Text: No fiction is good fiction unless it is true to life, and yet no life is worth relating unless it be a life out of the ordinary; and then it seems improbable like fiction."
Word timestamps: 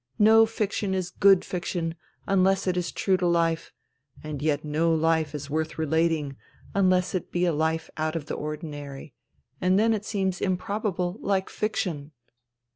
No 0.17 0.47
fiction 0.47 0.95
is 0.95 1.11
good 1.11 1.45
fiction 1.45 1.93
unless 2.25 2.65
it 2.65 2.75
is 2.75 2.91
true 2.91 3.17
to 3.17 3.27
life, 3.27 3.71
and 4.23 4.41
yet 4.41 4.65
no 4.65 4.91
life 4.91 5.35
is 5.35 5.47
worth 5.47 5.77
relating 5.77 6.37
unless 6.73 7.13
it 7.13 7.31
be 7.31 7.45
a 7.45 7.53
life 7.53 7.87
out 7.97 8.15
of 8.15 8.25
the 8.25 8.33
ordinary; 8.33 9.13
and 9.61 9.77
then 9.77 9.93
it 9.93 10.03
seems 10.03 10.41
improbable 10.41 11.19
like 11.21 11.51
fiction." 11.51 12.13